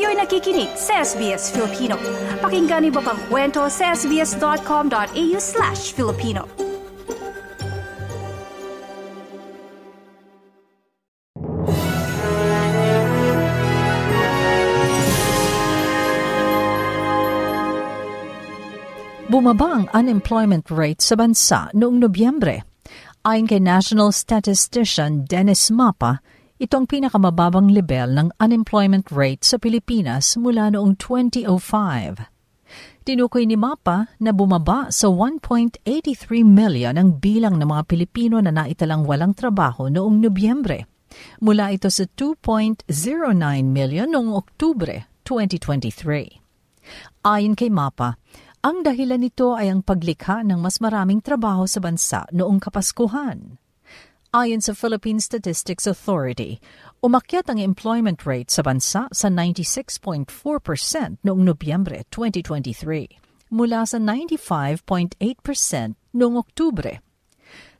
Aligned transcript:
Kayo'y 0.00 0.16
nakikinig 0.16 0.72
sa 0.80 1.04
SBS 1.04 1.52
Filipino. 1.52 1.92
Pakinggan 2.40 2.88
niyo 2.88 3.04
pa 3.04 3.12
ang 3.12 3.20
kwento 3.28 3.68
sa 3.68 3.92
sbs.com.au 3.92 5.36
slash 5.36 5.92
Filipino. 5.92 6.48
Bumaba 19.28 19.84
ang 19.84 19.84
unemployment 19.92 20.64
rate 20.72 21.04
sa 21.04 21.12
bansa 21.12 21.68
noong 21.76 22.00
Nobyembre. 22.00 22.64
Ayon 23.28 23.44
kay 23.44 23.60
National 23.60 24.16
Statistician 24.16 25.28
Dennis 25.28 25.68
Mapa, 25.68 26.24
ito 26.60 26.76
ang 26.76 26.84
pinakamababang 26.84 27.72
level 27.72 28.12
ng 28.12 28.28
unemployment 28.36 29.08
rate 29.08 29.40
sa 29.40 29.56
Pilipinas 29.56 30.36
mula 30.36 30.68
noong 30.68 30.92
2005. 31.00 31.48
Tinukoy 33.00 33.48
ni 33.48 33.56
Mapa 33.56 34.12
na 34.20 34.36
bumaba 34.36 34.92
sa 34.92 35.08
1.83 35.08 35.80
million 36.44 37.00
ang 37.00 37.16
bilang 37.16 37.56
ng 37.56 37.64
mga 37.64 37.82
Pilipino 37.88 38.44
na 38.44 38.52
naitalang 38.52 39.08
walang 39.08 39.32
trabaho 39.32 39.88
noong 39.88 40.20
Nobyembre. 40.20 40.84
Mula 41.40 41.72
ito 41.72 41.88
sa 41.88 42.04
2.09 42.04 42.84
million 43.64 44.12
noong 44.12 44.36
Oktubre 44.36 45.08
2023. 45.24 47.24
Ayon 47.24 47.56
kay 47.56 47.72
Mapa, 47.72 48.20
ang 48.60 48.84
dahilan 48.84 49.16
nito 49.16 49.56
ay 49.56 49.72
ang 49.72 49.80
paglikha 49.80 50.44
ng 50.44 50.60
mas 50.60 50.76
maraming 50.84 51.24
trabaho 51.24 51.64
sa 51.64 51.80
bansa 51.80 52.28
noong 52.36 52.60
Kapaskuhan. 52.60 53.59
Ayon 54.30 54.62
sa 54.62 54.78
Philippine 54.78 55.18
Statistics 55.18 55.90
Authority, 55.90 56.62
umakyat 57.02 57.50
ang 57.50 57.58
employment 57.58 58.22
rate 58.22 58.46
sa 58.46 58.62
bansa 58.62 59.10
sa 59.10 59.26
96.4% 59.26 60.30
noong 61.26 61.42
Nobyembre 61.42 62.06
2023 62.14 63.50
mula 63.50 63.82
sa 63.82 63.98
95.8% 63.98 65.18
noong 66.14 66.36
Oktubre. 66.38 67.02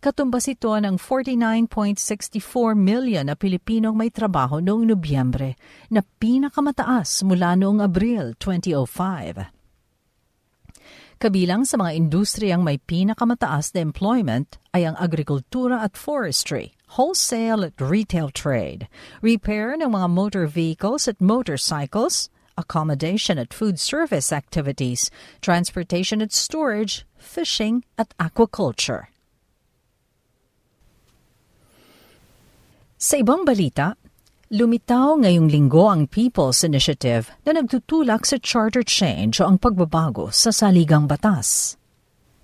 Katumbas 0.00 0.48
ito 0.48 0.72
ng 0.72 0.96
49.64 0.96 2.40
million 2.80 3.28
na 3.28 3.36
Pilipinong 3.36 3.92
may 3.92 4.08
trabaho 4.08 4.64
noong 4.64 4.88
Nobyembre 4.88 5.52
na 5.92 6.00
pinakamataas 6.00 7.28
mula 7.28 7.60
noong 7.60 7.84
Abril 7.84 8.32
2005. 8.40 9.57
Kabilang 11.18 11.66
sa 11.66 11.74
mga 11.74 11.98
industriyang 11.98 12.62
may 12.62 12.78
pinakamataas 12.78 13.74
na 13.74 13.82
employment 13.82 14.54
ay 14.70 14.86
ang 14.86 14.94
agrikultura 15.02 15.82
at 15.82 15.98
forestry, 15.98 16.78
wholesale 16.94 17.66
at 17.66 17.74
retail 17.82 18.30
trade, 18.30 18.86
repair 19.18 19.74
ng 19.74 19.90
mga 19.90 20.14
motor 20.14 20.46
vehicles 20.46 21.10
at 21.10 21.18
motorcycles, 21.18 22.30
accommodation 22.54 23.34
at 23.34 23.50
food 23.50 23.82
service 23.82 24.30
activities, 24.30 25.10
transportation 25.42 26.22
at 26.22 26.30
storage, 26.30 27.02
fishing 27.18 27.82
at 27.98 28.14
aquaculture. 28.22 29.10
Sa 32.94 33.18
ibang 33.18 33.42
balita, 33.42 33.98
Lumitaw 34.48 35.20
ngayong 35.20 35.52
linggo 35.52 35.92
ang 35.92 36.08
People's 36.08 36.64
Initiative 36.64 37.28
na 37.44 37.60
nagtutulak 37.60 38.24
sa 38.24 38.40
charter 38.40 38.80
change 38.80 39.44
o 39.44 39.44
ang 39.44 39.60
pagbabago 39.60 40.32
sa 40.32 40.48
saligang 40.48 41.04
batas. 41.04 41.76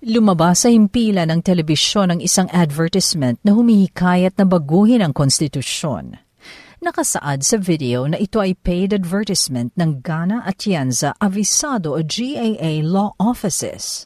Lumabas 0.05 0.61
sa 0.61 0.69
himpila 0.69 1.25
ng 1.25 1.41
telebisyon 1.41 2.13
ang 2.13 2.21
isang 2.21 2.45
advertisement 2.53 3.41
na 3.41 3.57
humihikayat 3.57 4.37
na 4.37 4.45
baguhin 4.45 5.01
ang 5.01 5.17
konstitusyon. 5.17 6.21
Nakasaad 6.77 7.41
sa 7.41 7.57
video 7.57 8.05
na 8.05 8.21
ito 8.21 8.37
ay 8.37 8.53
paid 8.53 8.93
advertisement 8.93 9.73
ng 9.73 10.05
Ghana 10.05 10.45
Atienza 10.45 11.17
Avisado 11.17 11.97
o 11.97 12.05
GAA 12.05 12.85
Law 12.85 13.17
Offices. 13.17 14.05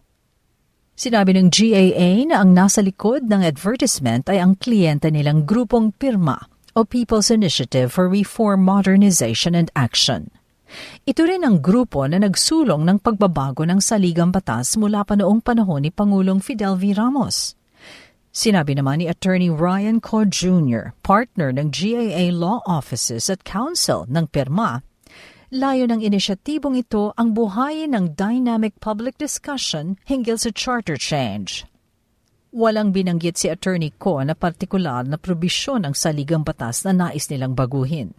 Sinabi 0.95 1.35
ng 1.35 1.51
GAA 1.51 2.31
na 2.31 2.47
ang 2.47 2.55
nasa 2.55 2.79
likod 2.79 3.27
ng 3.27 3.43
advertisement 3.43 4.31
ay 4.31 4.39
ang 4.39 4.55
kliyente 4.55 5.11
nilang 5.11 5.43
grupong 5.43 5.91
pirma 5.91 6.39
o 6.79 6.87
People's 6.87 7.27
Initiative 7.27 7.91
for 7.91 8.07
Reform, 8.07 8.63
Modernization 8.63 9.51
and 9.51 9.67
Action. 9.75 10.31
Ito 11.03 11.27
rin 11.27 11.43
ang 11.43 11.59
grupo 11.59 12.07
na 12.07 12.23
nagsulong 12.23 12.87
ng 12.87 13.03
pagbabago 13.03 13.67
ng 13.67 13.83
saligang 13.83 14.31
batas 14.31 14.79
mula 14.79 15.03
pa 15.03 15.19
noong 15.19 15.43
panahon 15.43 15.83
ni 15.83 15.91
Pangulong 15.91 16.39
Fidel 16.39 16.79
V. 16.79 16.95
Ramos. 16.95 17.59
Sinabi 18.31 18.79
naman 18.79 19.03
ni 19.03 19.11
Attorney 19.11 19.51
Ryan 19.51 19.99
Co. 19.99 20.23
Jr., 20.23 20.95
partner 21.03 21.51
ng 21.51 21.67
GAA 21.67 22.31
Law 22.31 22.63
Offices 22.63 23.27
at 23.27 23.43
Council 23.43 24.07
ng 24.07 24.31
PIRMA, 24.31 24.79
layo 25.51 25.83
ng 25.83 25.99
inisyatibong 25.99 26.79
ito 26.79 27.11
ang 27.19 27.35
buhayin 27.35 27.91
ng 27.91 28.15
dynamic 28.15 28.77
public 28.79 29.19
discussion 29.19 29.99
hinggil 30.07 30.39
sa 30.39 30.53
charter 30.53 30.95
change. 30.95 31.67
Walang 32.49 32.89
binanggit 32.89 33.37
si 33.37 33.45
Attorney 33.45 33.93
Ko 33.93 34.25
na 34.25 34.33
partikular 34.33 35.05
na 35.05 35.21
probisyon 35.21 35.85
ng 35.85 35.93
saligang 35.93 36.41
batas 36.41 36.81
na 36.81 36.97
nais 36.97 37.29
nilang 37.29 37.53
baguhin. 37.53 38.09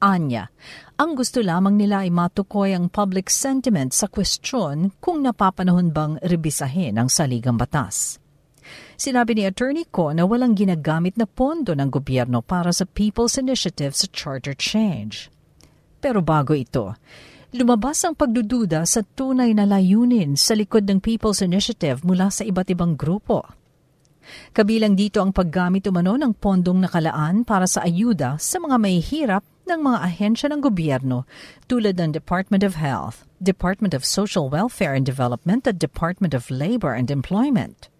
Anya, 0.00 0.48
ang 0.96 1.12
gusto 1.12 1.44
lamang 1.44 1.76
nila 1.76 2.08
ay 2.08 2.08
matukoy 2.08 2.72
ang 2.72 2.88
public 2.88 3.28
sentiment 3.28 3.92
sa 3.92 4.08
kwestiyon 4.08 4.96
kung 4.96 5.20
napapanahon 5.20 5.92
bang 5.92 6.16
rebisahin 6.24 6.96
ang 6.96 7.12
saligang 7.12 7.60
batas. 7.60 8.16
Sinabi 8.96 9.36
ni 9.36 9.44
Attorney 9.44 9.84
Ko 9.84 10.08
na 10.08 10.24
walang 10.24 10.56
ginagamit 10.56 11.20
na 11.20 11.28
pondo 11.28 11.76
ng 11.76 11.92
gobyerno 11.92 12.40
para 12.40 12.72
sa 12.72 12.88
People's 12.88 13.36
Initiative 13.36 13.92
sa 13.92 14.08
Charter 14.08 14.56
Change. 14.56 15.28
Pero 16.00 16.24
bago 16.24 16.56
ito, 16.56 16.96
lumabas 17.52 18.00
ang 18.08 18.16
pagdududa 18.16 18.88
sa 18.88 19.04
tunay 19.04 19.52
na 19.52 19.68
layunin 19.68 20.32
sa 20.32 20.56
likod 20.56 20.88
ng 20.88 21.04
People's 21.04 21.44
Initiative 21.44 22.00
mula 22.08 22.32
sa 22.32 22.40
iba't 22.40 22.72
ibang 22.72 22.96
grupo. 22.96 23.65
Kabilang 24.54 24.94
dito 24.94 25.18
ang 25.20 25.30
paggamit 25.30 25.86
umano 25.86 26.14
ng 26.16 26.36
pondong 26.36 26.82
nakalaan 26.82 27.44
para 27.46 27.68
sa 27.68 27.84
ayuda 27.84 28.40
sa 28.40 28.56
mga 28.62 28.76
mahihirap 28.78 29.44
ng 29.66 29.80
mga 29.82 29.98
ahensya 29.98 30.46
ng 30.50 30.62
gobyerno 30.62 31.26
tulad 31.66 31.98
ng 31.98 32.14
Department 32.14 32.62
of 32.62 32.78
Health, 32.78 33.26
Department 33.42 33.92
of 33.92 34.06
Social 34.06 34.46
Welfare 34.46 34.94
and 34.94 35.04
Development 35.04 35.66
at 35.66 35.82
Department 35.82 36.32
of 36.32 36.48
Labor 36.48 36.94
and 36.94 37.10
Employment. 37.10 37.90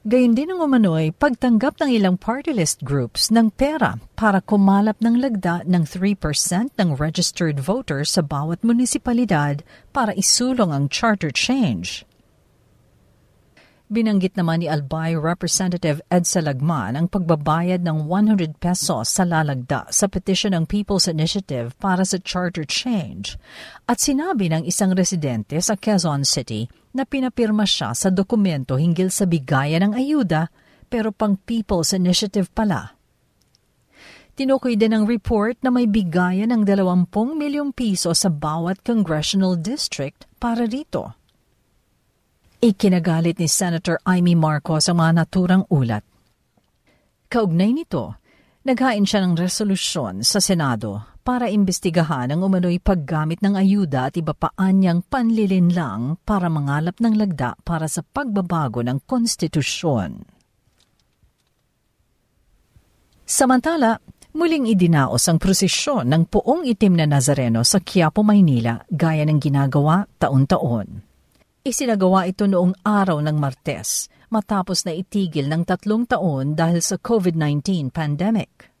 Gayun 0.00 0.32
din 0.32 0.48
ang 0.48 0.64
umano'y 0.64 1.12
pagtanggap 1.12 1.76
ng 1.76 1.92
ilang 1.92 2.16
party 2.16 2.56
list 2.56 2.80
groups 2.80 3.28
ng 3.28 3.52
pera 3.52 4.00
para 4.16 4.40
kumalap 4.40 4.96
ng 5.04 5.20
lagda 5.20 5.60
ng 5.68 5.84
3% 5.84 6.16
ng 6.72 6.96
registered 6.96 7.60
voters 7.60 8.16
sa 8.16 8.24
bawat 8.24 8.64
munisipalidad 8.64 9.60
para 9.92 10.16
isulong 10.16 10.72
ang 10.72 10.88
charter 10.88 11.28
change. 11.28 12.08
Binanggit 13.90 14.38
naman 14.38 14.62
ni 14.62 14.70
Albay 14.70 15.18
Representative 15.18 15.98
Ed 16.14 16.22
Salagman 16.22 16.94
ang 16.94 17.10
pagbabayad 17.10 17.82
ng 17.82 18.06
100 18.06 18.62
pesos 18.62 19.10
sa 19.10 19.26
lalagda 19.26 19.90
sa 19.90 20.06
petition 20.06 20.54
ng 20.54 20.70
People's 20.70 21.10
Initiative 21.10 21.74
para 21.74 22.06
sa 22.06 22.22
charter 22.22 22.62
change 22.62 23.34
at 23.90 23.98
sinabi 23.98 24.46
ng 24.46 24.62
isang 24.62 24.94
residente 24.94 25.58
sa 25.58 25.74
Quezon 25.74 26.22
City 26.22 26.70
na 26.94 27.02
pinapirma 27.02 27.66
siya 27.66 27.90
sa 27.90 28.14
dokumento 28.14 28.78
hinggil 28.78 29.10
sa 29.10 29.26
bigayan 29.26 29.90
ng 29.90 29.98
ayuda 29.98 30.54
pero 30.86 31.10
pang 31.10 31.34
People's 31.34 31.90
Initiative 31.90 32.46
pala. 32.54 32.94
Tinukoy 34.38 34.78
din 34.78 34.94
ang 34.94 35.02
report 35.02 35.58
na 35.66 35.74
may 35.74 35.90
bigayan 35.90 36.54
ng 36.54 36.62
20 36.62 37.10
milyong 37.34 37.74
piso 37.74 38.14
sa 38.14 38.30
bawat 38.30 38.86
congressional 38.86 39.58
district 39.58 40.30
para 40.38 40.62
rito. 40.62 41.19
Ikinagalit 42.60 43.40
ni 43.40 43.48
Senator 43.48 43.96
Amy 44.04 44.36
Marcos 44.36 44.84
ang 44.92 45.00
mga 45.00 45.24
naturang 45.24 45.64
ulat. 45.72 46.04
Kaugnay 47.32 47.72
nito, 47.72 48.20
naghain 48.68 49.08
siya 49.08 49.24
ng 49.24 49.32
resolusyon 49.32 50.20
sa 50.20 50.44
Senado 50.44 51.16
para 51.24 51.48
imbestigahan 51.48 52.28
ang 52.28 52.44
umano'y 52.44 52.76
paggamit 52.76 53.40
ng 53.40 53.56
ayuda 53.56 54.12
at 54.12 54.20
iba 54.20 54.36
pa 54.36 54.52
anyang 54.60 55.00
panlilinlang 55.00 56.20
para 56.20 56.52
mangalap 56.52 57.00
ng 57.00 57.16
lagda 57.16 57.56
para 57.64 57.88
sa 57.88 58.04
pagbabago 58.04 58.84
ng 58.84 59.08
konstitusyon. 59.08 60.20
Samantala, 63.24 63.96
muling 64.36 64.68
idinaos 64.68 65.24
ang 65.32 65.40
prosesyon 65.40 66.12
ng 66.12 66.28
puong 66.28 66.68
itim 66.68 67.00
na 67.00 67.08
Nazareno 67.08 67.64
sa 67.64 67.80
Quiapo, 67.80 68.20
Maynila 68.20 68.84
gaya 68.92 69.24
ng 69.24 69.40
ginagawa 69.40 70.04
taon-taon. 70.20 71.09
Isinagawa 71.60 72.24
ito 72.24 72.48
noong 72.48 72.72
araw 72.88 73.20
ng 73.20 73.36
Martes 73.36 74.08
matapos 74.32 74.88
na 74.88 74.96
itigil 74.96 75.44
ng 75.44 75.68
tatlong 75.68 76.08
taon 76.08 76.56
dahil 76.56 76.80
sa 76.80 76.96
COVID-19 76.96 77.92
pandemic. 77.92 78.72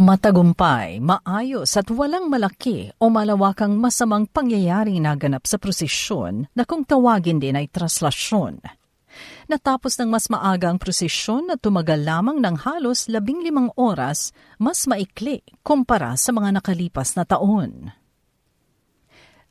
Matagumpay, 0.00 1.04
maayos 1.04 1.76
at 1.76 1.92
walang 1.92 2.32
malaki 2.32 2.88
o 2.96 3.12
malawakang 3.12 3.76
masamang 3.76 4.24
pangyayaring 4.24 5.04
naganap 5.04 5.44
sa 5.44 5.60
prosesyon 5.60 6.48
na 6.56 6.64
kung 6.64 6.88
tawagin 6.88 7.36
din 7.36 7.60
ay 7.60 7.68
traslasyon. 7.68 8.64
Natapos 9.52 10.00
ng 10.00 10.08
mas 10.08 10.32
maaga 10.32 10.72
ang 10.72 10.80
prosesyon 10.80 11.44
na 11.44 11.60
tumagal 11.60 12.00
lamang 12.00 12.40
ng 12.40 12.56
halos 12.64 13.04
labing 13.12 13.44
limang 13.44 13.68
oras, 13.76 14.32
mas 14.56 14.88
maikli 14.88 15.44
kumpara 15.60 16.16
sa 16.16 16.32
mga 16.32 16.56
nakalipas 16.56 17.12
na 17.20 17.28
taon. 17.28 17.92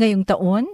Ngayong 0.00 0.24
taon, 0.24 0.64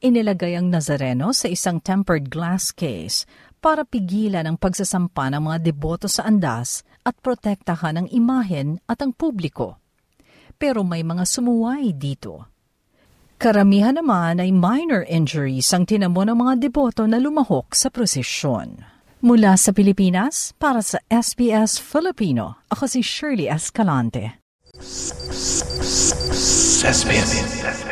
inilagay 0.00 0.56
ang 0.56 0.72
Nazareno 0.72 1.36
sa 1.36 1.52
isang 1.52 1.76
tempered 1.76 2.32
glass 2.32 2.72
case 2.72 3.28
para 3.62 3.86
pigilan 3.86 4.42
ang 4.42 4.58
pagsasampa 4.58 5.30
ng 5.30 5.46
mga 5.46 5.58
deboto 5.62 6.10
sa 6.10 6.26
andas 6.26 6.82
at 7.06 7.14
protektahan 7.22 8.02
ang 8.02 8.08
imahen 8.10 8.82
at 8.90 8.98
ang 8.98 9.14
publiko. 9.14 9.78
Pero 10.58 10.82
may 10.82 11.06
mga 11.06 11.22
sumuway 11.22 11.94
dito. 11.94 12.50
Karamihan 13.38 13.94
naman 13.98 14.42
ay 14.42 14.50
minor 14.50 15.06
injuries 15.06 15.70
ang 15.70 15.86
tinamo 15.86 16.26
ng 16.26 16.34
mga 16.34 16.54
deboto 16.58 17.06
na 17.06 17.22
lumahok 17.22 17.74
sa 17.74 17.90
prosesyon. 17.90 18.82
Mula 19.22 19.54
sa 19.54 19.70
Pilipinas, 19.70 20.50
para 20.58 20.82
sa 20.82 20.98
SBS 21.06 21.78
Filipino, 21.78 22.58
ako 22.66 22.90
si 22.90 23.06
Shirley 23.06 23.46
Escalante. 23.46 24.42
SBS. 26.82 27.91